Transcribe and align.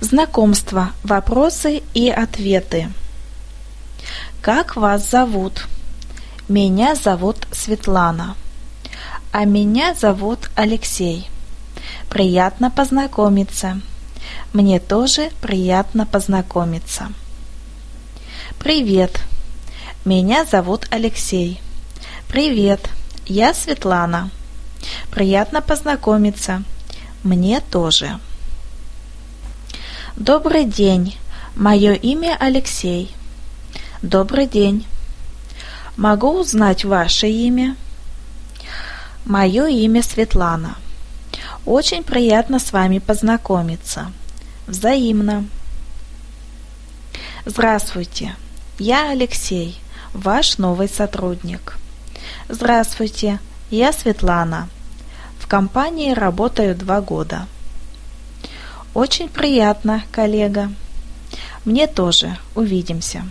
Знакомство, 0.00 0.92
вопросы 1.04 1.82
и 1.92 2.08
ответы. 2.08 2.90
Как 4.40 4.76
вас 4.76 5.10
зовут? 5.10 5.66
Меня 6.48 6.94
зовут 6.94 7.46
Светлана. 7.52 8.34
А 9.30 9.44
меня 9.44 9.94
зовут 9.94 10.50
Алексей. 10.54 11.28
Приятно 12.08 12.70
познакомиться. 12.70 13.82
Мне 14.54 14.80
тоже 14.80 15.30
приятно 15.42 16.06
познакомиться. 16.06 17.12
Привет. 18.58 19.20
Меня 20.06 20.46
зовут 20.46 20.86
Алексей. 20.90 21.60
Привет. 22.26 22.88
Я 23.26 23.52
Светлана. 23.52 24.30
Приятно 25.10 25.60
познакомиться. 25.60 26.62
Мне 27.22 27.60
тоже. 27.60 28.18
Добрый 30.20 30.66
день. 30.66 31.16
Мое 31.56 31.94
имя 31.94 32.36
Алексей. 32.38 33.10
Добрый 34.02 34.46
день. 34.46 34.86
Могу 35.96 36.38
узнать 36.38 36.84
ваше 36.84 37.26
имя? 37.26 37.74
Мое 39.24 39.68
имя 39.68 40.02
Светлана. 40.02 40.76
Очень 41.64 42.02
приятно 42.02 42.58
с 42.58 42.70
вами 42.70 42.98
познакомиться. 42.98 44.12
Взаимно. 44.66 45.46
Здравствуйте. 47.46 48.36
Я 48.78 49.12
Алексей, 49.12 49.80
ваш 50.12 50.58
новый 50.58 50.90
сотрудник. 50.90 51.78
Здравствуйте. 52.50 53.40
Я 53.70 53.90
Светлана. 53.94 54.68
В 55.38 55.48
компании 55.48 56.12
работаю 56.12 56.76
два 56.76 57.00
года. 57.00 57.46
Очень 58.94 59.28
приятно, 59.28 60.02
коллега. 60.10 60.70
Мне 61.64 61.86
тоже. 61.86 62.36
Увидимся. 62.54 63.24